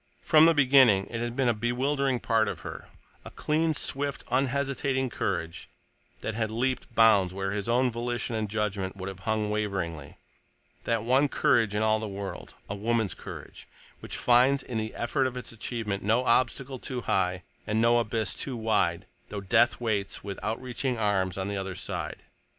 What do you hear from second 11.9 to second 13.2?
the world—a woman's